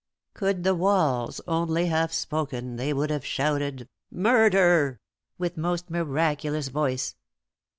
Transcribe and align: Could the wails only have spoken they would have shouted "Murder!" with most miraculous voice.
Could 0.33 0.63
the 0.63 0.73
wails 0.73 1.41
only 1.47 1.85
have 1.85 2.11
spoken 2.11 2.77
they 2.77 2.91
would 2.91 3.11
have 3.11 3.23
shouted 3.23 3.87
"Murder!" 4.09 4.99
with 5.37 5.57
most 5.57 5.91
miraculous 5.91 6.69
voice. 6.69 7.15